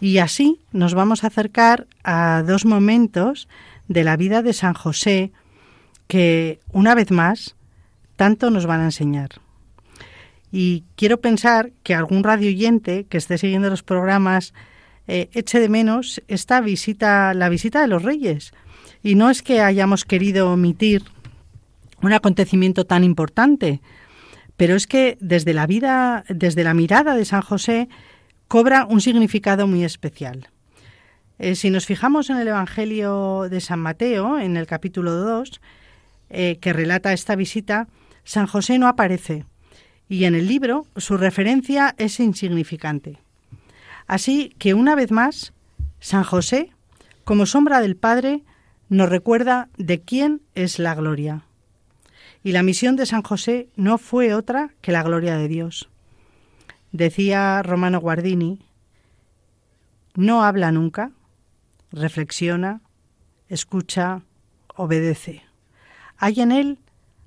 Y 0.00 0.18
así 0.18 0.58
nos 0.72 0.94
vamos 0.94 1.22
a 1.22 1.26
acercar 1.26 1.86
a 2.02 2.42
dos 2.44 2.64
momentos 2.64 3.46
de 3.88 4.04
la 4.04 4.16
vida 4.16 4.42
de 4.42 4.54
San 4.54 4.72
José 4.72 5.32
que, 6.08 6.58
una 6.72 6.94
vez 6.94 7.10
más, 7.10 7.54
tanto 8.22 8.50
nos 8.50 8.66
van 8.66 8.82
a 8.82 8.84
enseñar. 8.84 9.30
Y 10.52 10.84
quiero 10.94 11.20
pensar 11.20 11.72
que 11.82 11.92
algún 11.92 12.22
radio 12.22 12.50
oyente 12.50 13.04
que 13.08 13.18
esté 13.18 13.36
siguiendo 13.36 13.68
los 13.68 13.82
programas 13.82 14.54
eh, 15.08 15.28
eche 15.32 15.58
de 15.58 15.68
menos 15.68 16.22
esta 16.28 16.60
visita, 16.60 17.34
la 17.34 17.48
visita 17.48 17.80
de 17.80 17.88
los 17.88 18.04
reyes. 18.04 18.52
Y 19.02 19.16
no 19.16 19.28
es 19.28 19.42
que 19.42 19.60
hayamos 19.60 20.04
querido 20.04 20.52
omitir 20.52 21.02
un 22.00 22.12
acontecimiento 22.12 22.86
tan 22.86 23.02
importante, 23.02 23.80
pero 24.56 24.76
es 24.76 24.86
que 24.86 25.18
desde 25.18 25.52
la 25.52 25.66
vida, 25.66 26.22
desde 26.28 26.62
la 26.62 26.74
mirada 26.74 27.16
de 27.16 27.24
San 27.24 27.42
José, 27.42 27.88
cobra 28.46 28.86
un 28.88 29.00
significado 29.00 29.66
muy 29.66 29.82
especial. 29.82 30.48
Eh, 31.40 31.56
si 31.56 31.70
nos 31.70 31.86
fijamos 31.86 32.30
en 32.30 32.36
el 32.36 32.46
Evangelio 32.46 33.48
de 33.50 33.60
San 33.60 33.80
Mateo, 33.80 34.38
en 34.38 34.56
el 34.56 34.68
capítulo 34.68 35.10
2, 35.10 35.60
eh, 36.34 36.58
que 36.60 36.72
relata 36.72 37.12
esta 37.12 37.34
visita, 37.34 37.88
San 38.24 38.46
José 38.46 38.78
no 38.78 38.88
aparece 38.88 39.44
y 40.08 40.24
en 40.24 40.34
el 40.34 40.46
libro 40.46 40.86
su 40.96 41.16
referencia 41.16 41.94
es 41.98 42.20
insignificante. 42.20 43.18
Así 44.06 44.54
que 44.58 44.74
una 44.74 44.94
vez 44.94 45.10
más, 45.10 45.52
San 46.00 46.22
José, 46.22 46.70
como 47.24 47.46
sombra 47.46 47.80
del 47.80 47.96
Padre, 47.96 48.42
nos 48.88 49.08
recuerda 49.08 49.70
de 49.78 50.02
quién 50.02 50.42
es 50.54 50.78
la 50.78 50.94
gloria. 50.94 51.46
Y 52.44 52.52
la 52.52 52.62
misión 52.62 52.96
de 52.96 53.06
San 53.06 53.22
José 53.22 53.68
no 53.76 53.98
fue 53.98 54.34
otra 54.34 54.74
que 54.82 54.92
la 54.92 55.02
gloria 55.02 55.36
de 55.36 55.48
Dios. 55.48 55.88
Decía 56.90 57.62
Romano 57.62 58.00
Guardini, 58.00 58.58
no 60.14 60.44
habla 60.44 60.72
nunca, 60.72 61.12
reflexiona, 61.90 62.82
escucha, 63.48 64.22
obedece. 64.76 65.42
Hay 66.18 66.40
en 66.42 66.52
él 66.52 66.78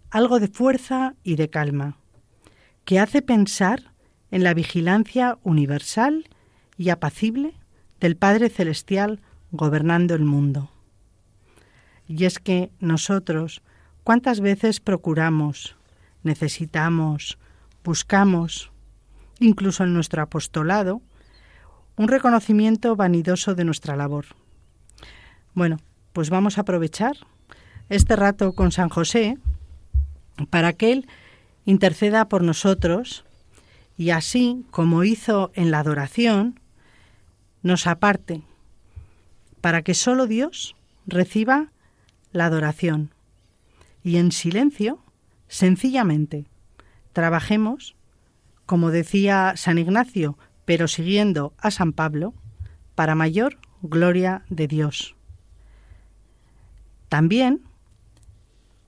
algo 0.10 0.40
de 0.40 0.48
fuerza 0.48 1.16
y 1.24 1.36
de 1.36 1.50
calma, 1.50 1.98
que 2.84 3.00
hace 3.00 3.22
pensar 3.22 3.92
en 4.32 4.44
la 4.44 4.54
vigilancia 4.54 5.38
universal 5.44 6.30
y 6.78 6.90
apacible 6.90 7.54
del 8.00 8.18
Padre 8.18 8.50
Celestial 8.50 9.22
gobernando 9.52 10.16
el 10.16 10.26
mundo. 10.26 10.70
Y 12.08 12.26
es 12.26 12.40
que 12.40 12.72
nosotros, 12.80 13.62
¿cuántas 14.04 14.40
veces 14.40 14.80
procuramos, 14.80 15.76
necesitamos, 16.24 17.38
buscamos, 17.84 18.72
incluso 19.40 19.84
en 19.84 19.94
nuestro 19.94 20.22
apostolado, 20.22 21.02
un 21.98 22.08
reconocimiento 22.08 22.96
vanidoso 22.96 23.56
de 23.56 23.64
nuestra 23.64 23.96
labor? 23.96 24.26
Bueno, 25.54 25.78
pues 26.14 26.30
vamos 26.30 26.58
a 26.58 26.62
aprovechar 26.62 27.16
este 27.90 28.16
rato 28.16 28.54
con 28.54 28.72
San 28.72 28.90
José 28.90 29.38
para 30.50 30.74
que 30.74 30.92
Él 30.92 31.08
interceda 31.66 32.28
por 32.28 32.44
nosotros 32.44 33.26
y 33.98 34.10
así, 34.10 34.66
como 34.72 35.04
hizo 35.04 35.52
en 35.56 35.72
la 35.72 35.80
adoración, 35.80 36.60
nos 37.64 37.88
aparte 37.88 38.44
para 39.62 39.82
que 39.82 39.94
solo 39.94 40.28
Dios 40.28 40.76
reciba 41.08 41.72
la 42.32 42.46
adoración 42.46 43.12
y 44.04 44.18
en 44.18 44.32
silencio, 44.32 45.00
sencillamente, 45.48 46.46
trabajemos, 47.14 47.96
como 48.68 48.92
decía 48.92 49.54
San 49.56 49.80
Ignacio, 49.80 50.38
pero 50.66 50.88
siguiendo 50.88 51.54
a 51.58 51.72
San 51.72 51.92
Pablo, 51.92 52.36
para 52.94 53.16
mayor 53.16 53.58
gloria 53.82 54.44
de 54.50 54.68
Dios. 54.68 55.16
También 57.10 57.62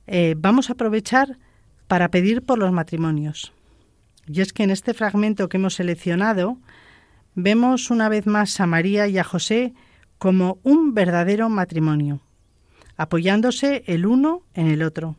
eh, 0.07 0.35
vamos 0.37 0.69
a 0.69 0.73
aprovechar 0.73 1.37
para 1.87 2.09
pedir 2.09 2.41
por 2.41 2.57
los 2.57 2.71
matrimonios. 2.71 3.51
Y 4.25 4.41
es 4.41 4.53
que 4.53 4.63
en 4.63 4.71
este 4.71 4.93
fragmento 4.93 5.49
que 5.49 5.57
hemos 5.57 5.75
seleccionado 5.75 6.57
vemos 7.35 7.91
una 7.91 8.09
vez 8.09 8.25
más 8.25 8.59
a 8.59 8.65
María 8.65 9.07
y 9.07 9.17
a 9.17 9.23
José 9.23 9.73
como 10.17 10.59
un 10.63 10.93
verdadero 10.93 11.49
matrimonio, 11.49 12.21
apoyándose 12.95 13.83
el 13.85 14.05
uno 14.05 14.41
en 14.53 14.67
el 14.67 14.81
otro, 14.81 15.15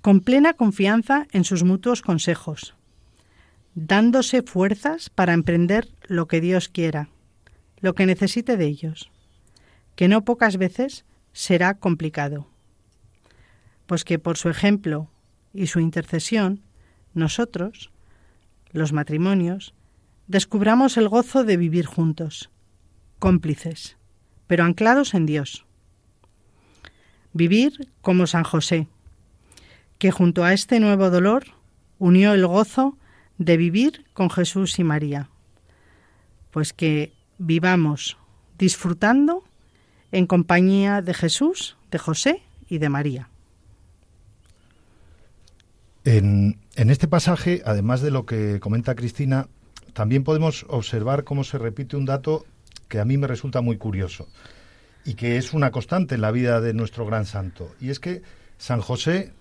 con 0.00 0.20
plena 0.20 0.52
confianza 0.52 1.26
en 1.32 1.44
sus 1.44 1.64
mutuos 1.64 2.02
consejos, 2.02 2.74
dándose 3.74 4.42
fuerzas 4.42 5.10
para 5.10 5.32
emprender 5.32 5.88
lo 6.06 6.28
que 6.28 6.40
Dios 6.40 6.68
quiera, 6.68 7.08
lo 7.80 7.94
que 7.94 8.06
necesite 8.06 8.56
de 8.56 8.66
ellos, 8.66 9.10
que 9.96 10.08
no 10.08 10.24
pocas 10.24 10.56
veces 10.56 11.04
será 11.32 11.74
complicado 11.74 12.46
pues 13.88 14.04
que 14.04 14.18
por 14.18 14.36
su 14.36 14.50
ejemplo 14.50 15.08
y 15.54 15.68
su 15.68 15.80
intercesión, 15.80 16.60
nosotros, 17.14 17.90
los 18.70 18.92
matrimonios, 18.92 19.72
descubramos 20.26 20.98
el 20.98 21.08
gozo 21.08 21.42
de 21.42 21.56
vivir 21.56 21.86
juntos, 21.86 22.50
cómplices, 23.18 23.96
pero 24.46 24.64
anclados 24.64 25.14
en 25.14 25.24
Dios. 25.24 25.64
Vivir 27.32 27.88
como 28.02 28.26
San 28.26 28.44
José, 28.44 28.88
que 29.96 30.10
junto 30.10 30.44
a 30.44 30.52
este 30.52 30.80
nuevo 30.80 31.08
dolor 31.08 31.44
unió 31.98 32.34
el 32.34 32.46
gozo 32.46 32.98
de 33.38 33.56
vivir 33.56 34.04
con 34.12 34.28
Jesús 34.28 34.78
y 34.78 34.84
María. 34.84 35.30
Pues 36.50 36.74
que 36.74 37.14
vivamos 37.38 38.18
disfrutando 38.58 39.44
en 40.12 40.26
compañía 40.26 41.00
de 41.00 41.14
Jesús, 41.14 41.78
de 41.90 41.98
José 41.98 42.42
y 42.68 42.76
de 42.76 42.90
María. 42.90 43.30
En, 46.10 46.56
este 46.74 47.06
pasaje, 47.06 47.60
además 47.66 48.00
de 48.00 48.10
lo 48.10 48.24
que 48.24 48.60
comenta 48.60 48.94
Cristina, 48.94 49.46
también 49.92 50.24
podemos 50.24 50.64
observar 50.70 51.22
cómo 51.24 51.44
se 51.44 51.58
repite 51.58 51.98
un 51.98 52.06
dato 52.06 52.46
que 52.88 52.98
a 52.98 53.04
mí 53.04 53.18
me 53.18 53.26
resulta 53.26 53.60
muy 53.60 53.76
curioso 53.76 54.26
y 55.04 55.14
que 55.16 55.36
es 55.36 55.52
una 55.52 55.70
constante 55.70 56.14
en 56.14 56.22
la 56.22 56.30
vida 56.30 56.62
de 56.62 56.72
nuestro 56.72 57.04
gran 57.04 57.26
santo. 57.26 57.70
Y 57.78 57.90
es 57.90 58.00
que 58.00 58.22
San 58.56 58.80
José 58.80 59.34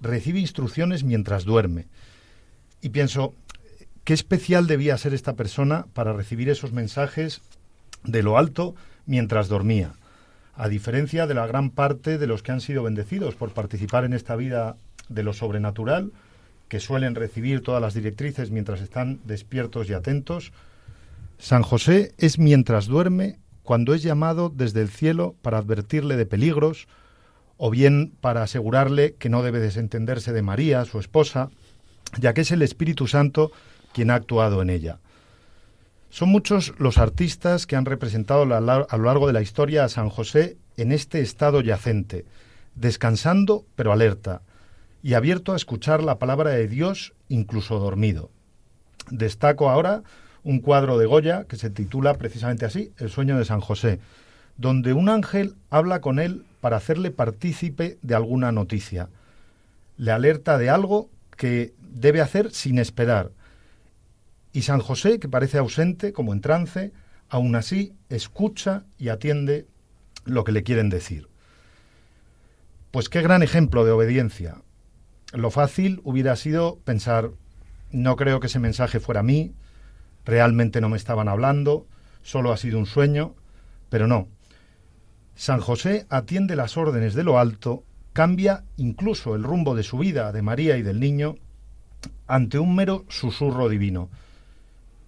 recibe 0.00 0.38
instrucciones 0.38 1.02
mientras 1.02 1.42
duerme. 1.42 1.86
Y 2.82 2.90
pienso, 2.90 3.34
qué 4.04 4.14
especial 4.14 4.68
debía 4.68 4.96
ser 4.98 5.14
esta 5.14 5.34
persona 5.34 5.86
para 5.92 6.12
recibir 6.12 6.48
esos 6.50 6.70
mensajes 6.70 7.40
de 8.04 8.22
lo 8.22 8.38
alto 8.38 8.76
mientras 9.06 9.48
dormía, 9.48 9.94
a 10.54 10.68
diferencia 10.68 11.26
de 11.26 11.34
la 11.34 11.48
gran 11.48 11.70
parte 11.70 12.16
de 12.16 12.28
los 12.28 12.44
que 12.44 12.52
han 12.52 12.60
sido 12.60 12.84
bendecidos 12.84 13.34
por 13.34 13.52
participar 13.52 14.04
en 14.04 14.12
esta 14.12 14.36
vida 14.36 14.76
de 15.08 15.22
lo 15.22 15.32
sobrenatural, 15.32 16.12
que 16.68 16.80
suelen 16.80 17.14
recibir 17.14 17.62
todas 17.62 17.82
las 17.82 17.94
directrices 17.94 18.50
mientras 18.50 18.80
están 18.80 19.20
despiertos 19.24 19.90
y 19.90 19.92
atentos, 19.92 20.52
San 21.38 21.62
José 21.62 22.14
es 22.18 22.38
mientras 22.38 22.86
duerme 22.86 23.38
cuando 23.62 23.94
es 23.94 24.02
llamado 24.02 24.48
desde 24.48 24.80
el 24.80 24.88
cielo 24.88 25.34
para 25.42 25.58
advertirle 25.58 26.16
de 26.16 26.26
peligros, 26.26 26.88
o 27.56 27.70
bien 27.70 28.12
para 28.20 28.42
asegurarle 28.42 29.14
que 29.14 29.28
no 29.28 29.42
debe 29.42 29.60
desentenderse 29.60 30.32
de 30.32 30.42
María, 30.42 30.84
su 30.84 30.98
esposa, 30.98 31.50
ya 32.18 32.34
que 32.34 32.40
es 32.40 32.50
el 32.50 32.62
Espíritu 32.62 33.06
Santo 33.06 33.52
quien 33.92 34.10
ha 34.10 34.16
actuado 34.16 34.62
en 34.62 34.70
ella. 34.70 34.98
Son 36.10 36.28
muchos 36.28 36.74
los 36.78 36.98
artistas 36.98 37.66
que 37.66 37.76
han 37.76 37.84
representado 37.84 38.42
a 38.42 38.96
lo 38.96 39.04
largo 39.04 39.26
de 39.26 39.32
la 39.32 39.42
historia 39.42 39.84
a 39.84 39.88
San 39.88 40.10
José 40.10 40.56
en 40.76 40.92
este 40.92 41.20
estado 41.20 41.60
yacente, 41.60 42.24
descansando 42.74 43.64
pero 43.76 43.92
alerta, 43.92 44.42
y 45.02 45.14
abierto 45.14 45.52
a 45.52 45.56
escuchar 45.56 46.02
la 46.02 46.18
palabra 46.18 46.50
de 46.50 46.68
Dios 46.68 47.14
incluso 47.28 47.78
dormido. 47.78 48.30
Destaco 49.10 49.68
ahora 49.68 50.02
un 50.44 50.60
cuadro 50.60 50.98
de 50.98 51.06
Goya 51.06 51.44
que 51.44 51.56
se 51.56 51.70
titula 51.70 52.14
precisamente 52.14 52.64
así, 52.64 52.92
El 52.98 53.10
sueño 53.10 53.38
de 53.38 53.44
San 53.44 53.60
José, 53.60 54.00
donde 54.56 54.92
un 54.92 55.08
ángel 55.08 55.56
habla 55.70 56.00
con 56.00 56.18
él 56.18 56.44
para 56.60 56.76
hacerle 56.76 57.10
partícipe 57.10 57.98
de 58.02 58.14
alguna 58.14 58.52
noticia. 58.52 59.08
Le 59.96 60.12
alerta 60.12 60.58
de 60.58 60.70
algo 60.70 61.10
que 61.36 61.74
debe 61.80 62.20
hacer 62.20 62.52
sin 62.52 62.78
esperar, 62.78 63.30
y 64.52 64.62
San 64.62 64.80
José, 64.80 65.18
que 65.18 65.28
parece 65.28 65.58
ausente, 65.58 66.12
como 66.12 66.32
en 66.32 66.40
trance, 66.40 66.92
aún 67.28 67.56
así 67.56 67.94
escucha 68.10 68.84
y 68.98 69.08
atiende 69.08 69.66
lo 70.24 70.44
que 70.44 70.52
le 70.52 70.62
quieren 70.62 70.90
decir. 70.90 71.28
Pues 72.90 73.08
qué 73.08 73.22
gran 73.22 73.42
ejemplo 73.42 73.84
de 73.84 73.92
obediencia. 73.92 74.56
Lo 75.32 75.50
fácil 75.50 76.00
hubiera 76.04 76.36
sido 76.36 76.78
pensar, 76.84 77.30
no 77.90 78.16
creo 78.16 78.40
que 78.40 78.46
ese 78.46 78.58
mensaje 78.58 79.00
fuera 79.00 79.20
a 79.20 79.24
mí, 79.24 79.54
realmente 80.24 80.80
no 80.80 80.88
me 80.88 80.96
estaban 80.96 81.28
hablando, 81.28 81.86
solo 82.22 82.52
ha 82.52 82.56
sido 82.56 82.78
un 82.78 82.86
sueño, 82.86 83.34
pero 83.88 84.06
no. 84.06 84.28
San 85.34 85.60
José 85.60 86.06
atiende 86.10 86.56
las 86.56 86.76
órdenes 86.76 87.14
de 87.14 87.24
lo 87.24 87.38
alto, 87.38 87.84
cambia 88.12 88.64
incluso 88.76 89.34
el 89.34 89.42
rumbo 89.42 89.74
de 89.74 89.82
su 89.82 89.98
vida, 89.98 90.32
de 90.32 90.42
María 90.42 90.76
y 90.76 90.82
del 90.82 91.00
niño, 91.00 91.36
ante 92.26 92.58
un 92.58 92.74
mero 92.74 93.04
susurro 93.08 93.68
divino 93.68 94.10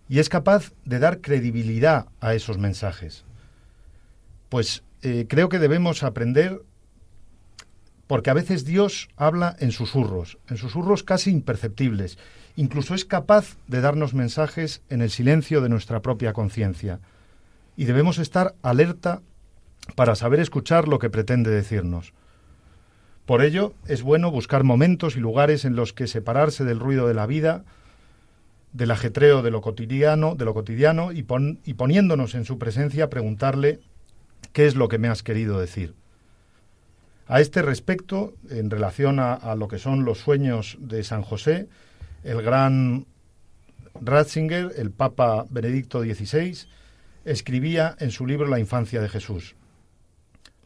y 0.09 0.19
es 0.19 0.29
capaz 0.29 0.73
de 0.85 0.99
dar 0.99 1.21
credibilidad 1.21 2.07
a 2.21 2.35
esos 2.35 2.59
mensajes. 2.59 3.25
Pues 4.49 4.83
eh, 5.03 5.27
creo 5.29 5.49
que 5.49 5.59
debemos 5.59 6.03
aprender, 6.03 6.63
porque 8.07 8.31
a 8.31 8.35
veces 8.35 8.65
Dios 8.65 9.09
habla 9.17 9.57
en 9.59 9.73
susurros, 9.73 10.39
en 10.49 10.57
susurros 10.57 11.03
casi 11.03 11.31
imperceptibles, 11.31 12.19
incluso 12.57 12.95
es 12.95 13.05
capaz 13.05 13.57
de 13.67 13.81
darnos 13.81 14.15
mensajes 14.15 14.83
en 14.91 15.03
el 15.03 15.11
silencio 15.11 15.61
de 15.61 15.69
nuestra 15.69 16.03
propia 16.03 16.33
conciencia, 16.33 17.01
y 17.77 17.87
debemos 17.87 18.19
estar 18.19 18.55
alerta 18.63 19.23
para 19.97 20.15
saber 20.15 20.41
escuchar 20.41 20.89
lo 20.89 20.99
que 20.99 21.11
pretende 21.11 21.51
decirnos. 21.51 22.13
Por 23.27 23.43
ello, 23.43 23.73
es 23.87 24.03
bueno 24.03 24.31
buscar 24.31 24.65
momentos 24.65 25.17
y 25.17 25.21
lugares 25.21 25.65
en 25.65 25.77
los 25.77 25.93
que 25.93 26.07
separarse 26.07 26.65
del 26.65 26.79
ruido 26.79 27.09
de 27.09 27.15
la 27.15 27.27
vida, 27.27 27.65
del 28.73 28.91
ajetreo 28.91 29.43
de 29.43 29.51
lo 29.51 29.61
cotidiano, 29.61 30.35
de 30.35 30.45
lo 30.45 30.53
cotidiano 30.53 31.13
y, 31.13 31.27
y 31.65 31.75
poniéndonos 31.75 32.35
en 32.35 32.45
su 32.45 32.59
presencia 32.59 33.09
preguntarle 33.09 33.81
qué 34.53 34.67
es 34.67 34.75
lo 34.75 34.89
que 34.89 34.99
me 34.99 35.09
has 35.09 35.23
querido 35.23 35.59
decir. 35.59 35.95
A 37.27 37.41
este 37.41 37.63
respecto, 37.63 38.35
en 38.51 38.71
relación 38.71 39.19
a, 39.19 39.55
lo 39.55 39.67
que 39.67 39.79
son 39.79 40.05
los 40.05 40.19
sueños 40.19 40.77
de 40.81 41.03
San 41.05 41.23
José, 41.23 41.69
el 42.23 42.43
gran 42.43 43.07
Ratzinger, 44.01 44.73
el 44.77 44.91
Papa 44.91 45.47
Benedicto 45.49 46.03
XVI, 46.03 46.67
escribía 47.25 47.97
en 47.99 48.11
su 48.11 48.27
libro 48.27 48.47
La 48.47 48.61
infancia 48.61 49.01
de 49.01 49.09
Jesús, 49.09 49.55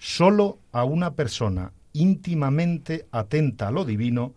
Solo 0.00 0.58
a 0.70 0.84
una 0.84 1.14
persona 1.14 1.72
íntimamente 1.92 3.06
atenta 3.10 3.68
a 3.68 3.70
lo 3.72 3.84
divino, 3.84 4.32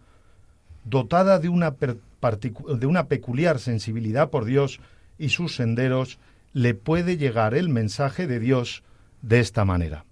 dotada 0.86 1.38
de 1.38 1.50
una 1.50 1.72
de 1.72 2.86
una 2.86 3.08
peculiar 3.08 3.60
sensibilidad 3.60 4.30
por 4.30 4.46
Dios 4.46 4.80
y 5.18 5.30
sus 5.30 5.56
senderos, 5.56 6.20
le 6.54 6.74
puede 6.74 7.18
llegar 7.18 7.56
el 7.56 7.70
mensaje 7.70 8.28
de 8.28 8.40
Dios 8.40 8.84
de 9.22 9.40
esta 9.40 9.66
manera. 9.66 10.06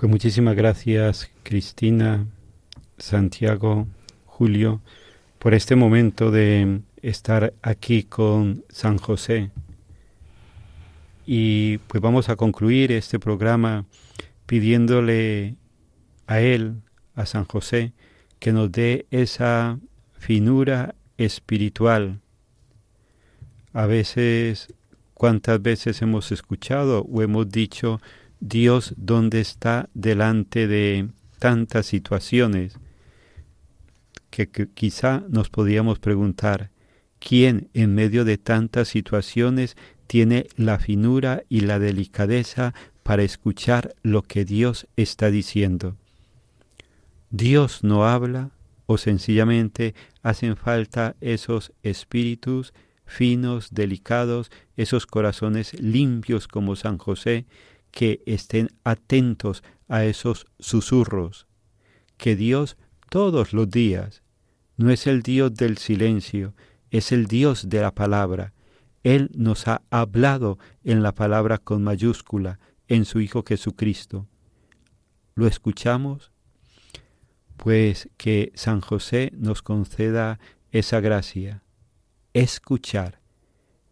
Pues 0.00 0.10
muchísimas 0.10 0.56
gracias 0.56 1.30
Cristina, 1.42 2.26
Santiago, 2.96 3.86
Julio, 4.24 4.80
por 5.38 5.52
este 5.52 5.76
momento 5.76 6.30
de 6.30 6.80
estar 7.02 7.52
aquí 7.60 8.04
con 8.04 8.64
San 8.70 8.96
José. 8.96 9.50
Y 11.26 11.76
pues 11.86 12.00
vamos 12.00 12.30
a 12.30 12.36
concluir 12.36 12.92
este 12.92 13.18
programa 13.18 13.84
pidiéndole 14.46 15.56
a 16.26 16.40
él, 16.40 16.76
a 17.14 17.26
San 17.26 17.44
José, 17.44 17.92
que 18.38 18.54
nos 18.54 18.72
dé 18.72 19.04
esa 19.10 19.78
finura 20.18 20.94
espiritual. 21.18 22.20
A 23.74 23.84
veces, 23.84 24.72
¿cuántas 25.12 25.60
veces 25.60 26.00
hemos 26.00 26.32
escuchado 26.32 27.02
o 27.02 27.20
hemos 27.20 27.50
dicho, 27.50 28.00
Dios, 28.40 28.94
¿dónde 28.96 29.40
está 29.40 29.90
delante 29.92 30.66
de 30.66 31.10
tantas 31.38 31.86
situaciones? 31.86 32.78
Que, 34.30 34.48
quizá 34.48 35.24
nos 35.28 35.50
podíamos 35.50 35.98
preguntar, 35.98 36.70
¿quién 37.18 37.68
en 37.74 37.94
medio 37.94 38.24
de 38.24 38.38
tantas 38.38 38.88
situaciones 38.88 39.76
tiene 40.06 40.46
la 40.56 40.78
finura 40.78 41.42
y 41.50 41.60
la 41.60 41.78
delicadeza 41.78 42.72
para 43.02 43.22
escuchar 43.24 43.94
lo 44.02 44.22
que 44.22 44.46
Dios 44.46 44.86
está 44.96 45.30
diciendo? 45.30 45.96
Dios 47.28 47.84
no 47.84 48.06
habla 48.06 48.50
o 48.86 48.96
sencillamente 48.96 49.94
hacen 50.22 50.56
falta 50.56 51.14
esos 51.20 51.72
espíritus 51.82 52.72
finos, 53.04 53.68
delicados, 53.72 54.50
esos 54.76 55.06
corazones 55.06 55.78
limpios 55.80 56.48
como 56.48 56.74
San 56.74 56.96
José, 56.96 57.44
que 57.90 58.22
estén 58.26 58.68
atentos 58.84 59.62
a 59.88 60.04
esos 60.04 60.46
susurros, 60.58 61.46
que 62.16 62.36
Dios 62.36 62.76
todos 63.08 63.52
los 63.52 63.70
días 63.70 64.22
no 64.76 64.90
es 64.90 65.06
el 65.06 65.22
Dios 65.22 65.54
del 65.54 65.78
silencio, 65.78 66.54
es 66.90 67.12
el 67.12 67.26
Dios 67.26 67.68
de 67.68 67.80
la 67.80 67.94
palabra. 67.94 68.54
Él 69.02 69.30
nos 69.34 69.68
ha 69.68 69.82
hablado 69.90 70.58
en 70.84 71.02
la 71.02 71.14
palabra 71.14 71.58
con 71.58 71.82
mayúscula, 71.82 72.58
en 72.88 73.04
su 73.04 73.20
Hijo 73.20 73.44
Jesucristo. 73.46 74.26
¿Lo 75.34 75.46
escuchamos? 75.46 76.32
pues 77.62 78.08
que 78.16 78.52
San 78.54 78.80
José 78.80 79.32
nos 79.36 79.60
conceda 79.60 80.40
esa 80.70 81.00
gracia, 81.00 81.62
escuchar. 82.32 83.20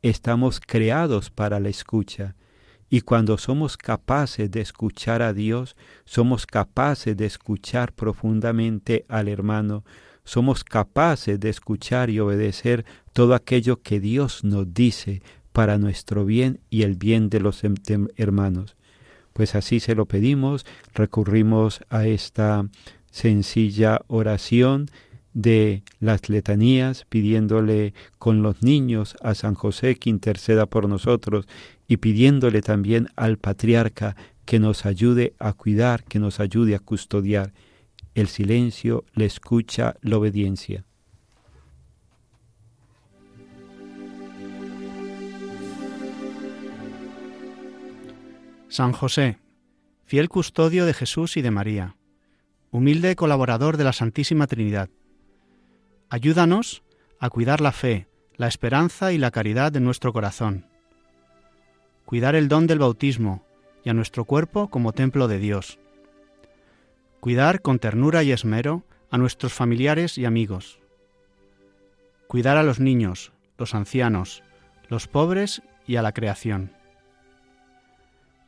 Estamos 0.00 0.58
creados 0.58 1.28
para 1.28 1.60
la 1.60 1.68
escucha 1.68 2.34
y 2.90 3.02
cuando 3.02 3.36
somos 3.38 3.76
capaces 3.76 4.50
de 4.50 4.60
escuchar 4.60 5.22
a 5.22 5.32
Dios, 5.32 5.76
somos 6.04 6.46
capaces 6.46 7.16
de 7.16 7.26
escuchar 7.26 7.92
profundamente 7.92 9.04
al 9.08 9.28
hermano, 9.28 9.84
somos 10.24 10.64
capaces 10.64 11.38
de 11.40 11.50
escuchar 11.50 12.10
y 12.10 12.20
obedecer 12.20 12.84
todo 13.12 13.34
aquello 13.34 13.82
que 13.82 14.00
Dios 14.00 14.44
nos 14.44 14.72
dice 14.72 15.22
para 15.52 15.78
nuestro 15.78 16.24
bien 16.24 16.60
y 16.70 16.82
el 16.82 16.96
bien 16.96 17.30
de 17.30 17.40
los 17.40 17.62
hermanos. 18.16 18.76
Pues 19.32 19.54
así 19.54 19.80
se 19.80 19.94
lo 19.94 20.06
pedimos, 20.06 20.66
recurrimos 20.94 21.80
a 21.90 22.06
esta 22.06 22.68
sencilla 23.10 24.00
oración 24.08 24.86
de 25.34 25.82
las 26.00 26.28
letanías, 26.28 27.04
pidiéndole 27.08 27.94
con 28.18 28.42
los 28.42 28.62
niños 28.62 29.16
a 29.22 29.34
San 29.34 29.54
José 29.54 29.96
que 29.96 30.10
interceda 30.10 30.66
por 30.66 30.88
nosotros 30.88 31.46
y 31.86 31.98
pidiéndole 31.98 32.62
también 32.62 33.08
al 33.16 33.38
patriarca 33.38 34.16
que 34.44 34.58
nos 34.58 34.86
ayude 34.86 35.34
a 35.38 35.52
cuidar, 35.52 36.04
que 36.04 36.18
nos 36.18 36.40
ayude 36.40 36.74
a 36.74 36.78
custodiar 36.78 37.52
el 38.14 38.28
silencio, 38.28 39.04
la 39.14 39.24
escucha, 39.24 39.96
la 40.00 40.16
obediencia. 40.18 40.84
San 48.68 48.92
José, 48.92 49.38
fiel 50.04 50.28
custodio 50.28 50.84
de 50.84 50.94
Jesús 50.94 51.36
y 51.36 51.42
de 51.42 51.50
María, 51.50 51.96
humilde 52.70 53.16
colaborador 53.16 53.76
de 53.76 53.84
la 53.84 53.92
Santísima 53.92 54.46
Trinidad, 54.46 54.90
ayúdanos 56.10 56.82
a 57.18 57.30
cuidar 57.30 57.60
la 57.60 57.72
fe, 57.72 58.06
la 58.36 58.48
esperanza 58.48 59.12
y 59.12 59.18
la 59.18 59.30
caridad 59.30 59.72
de 59.72 59.80
nuestro 59.80 60.12
corazón, 60.12 60.66
cuidar 62.04 62.34
el 62.34 62.48
don 62.48 62.66
del 62.66 62.78
bautismo 62.78 63.44
y 63.84 63.90
a 63.90 63.94
nuestro 63.94 64.24
cuerpo 64.24 64.68
como 64.68 64.92
templo 64.92 65.28
de 65.28 65.38
Dios, 65.38 65.78
cuidar 67.20 67.60
con 67.62 67.78
ternura 67.78 68.22
y 68.22 68.32
esmero 68.32 68.84
a 69.10 69.18
nuestros 69.18 69.52
familiares 69.52 70.18
y 70.18 70.24
amigos, 70.24 70.78
cuidar 72.26 72.56
a 72.56 72.62
los 72.62 72.80
niños, 72.80 73.32
los 73.58 73.74
ancianos, 73.74 74.42
los 74.88 75.08
pobres 75.08 75.62
y 75.86 75.96
a 75.96 76.02
la 76.02 76.12
creación. 76.12 76.72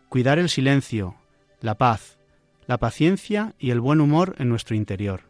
Cuidar 0.09 0.39
el 0.39 0.49
silencio, 0.49 1.17
la 1.61 1.77
paz, 1.77 2.19
la 2.67 2.79
paciencia 2.79 3.55
y 3.59 3.71
el 3.71 3.81
buen 3.81 4.01
humor 4.01 4.35
en 4.39 4.49
nuestro 4.49 4.77
interior. 4.77 5.30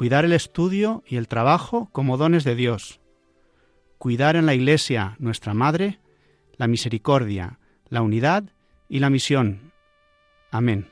Cuidar 0.00 0.24
el 0.24 0.32
estudio 0.32 1.04
y 1.06 1.16
el 1.16 1.28
trabajo 1.28 1.90
como 1.92 2.16
dones 2.16 2.42
de 2.42 2.54
Dios. 2.54 3.00
Cuidar 3.98 4.34
en 4.34 4.46
la 4.46 4.54
Iglesia, 4.54 5.14
nuestra 5.18 5.52
Madre, 5.52 6.00
la 6.56 6.68
misericordia, 6.68 7.58
la 7.90 8.00
unidad 8.00 8.44
y 8.88 9.00
la 9.00 9.10
misión. 9.10 9.74
Amén. 10.50 10.88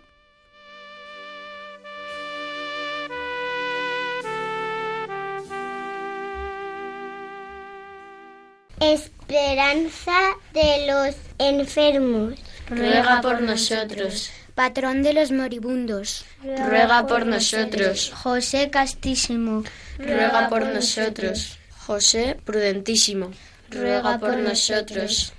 Esperanza 8.78 10.18
de 10.52 10.86
los 10.86 11.16
enfermos. 11.38 12.47
Ruega 12.68 13.20
por 13.22 13.40
nosotros. 13.40 14.30
Patrón 14.54 15.02
de 15.02 15.14
los 15.14 15.32
moribundos. 15.32 16.26
Ruega 16.42 17.06
por 17.06 17.26
nosotros. 17.26 18.12
José 18.14 18.70
Castísimo. 18.70 19.62
Ruega 19.98 20.48
por 20.48 20.66
nosotros. 20.66 21.58
José 21.86 22.36
Prudentísimo. 22.44 23.30
Ruega 23.70 24.18
por 24.18 24.36
nosotros. 24.36 25.32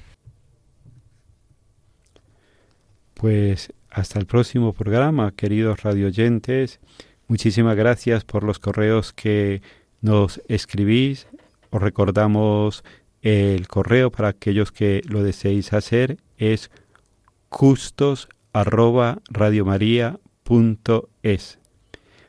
Pues 3.14 3.74
hasta 3.90 4.20
el 4.20 4.26
próximo 4.26 4.74
programa, 4.74 5.34
queridos 5.36 5.84
radioyentes. 5.84 6.80
Muchísimas 7.28 7.76
gracias 7.76 8.24
por 8.24 8.44
los 8.44 8.58
correos 8.58 9.14
que 9.14 9.62
nos 10.02 10.42
escribís. 10.48 11.28
Os 11.70 11.82
recordamos 11.82 12.84
el 13.22 13.68
correo 13.68 14.12
para 14.12 14.30
aquellos 14.30 14.72
que 14.72 15.02
lo 15.06 15.22
deseéis 15.22 15.74
hacer 15.74 16.18
es 16.38 16.72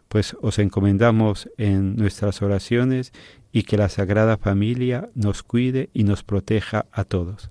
Pues 0.09 0.37
os 0.41 0.59
encomendamos 0.59 1.49
en 1.57 1.97
nuestras 1.97 2.43
oraciones 2.43 3.13
y 3.53 3.63
que 3.63 3.77
la 3.77 3.89
Sagrada 3.89 4.37
Familia 4.39 5.11
nos 5.15 5.43
cuide 5.43 5.91
y 5.93 6.05
nos 6.05 6.25
proteja 6.25 6.87
a 6.91 7.05
todos. 7.05 7.51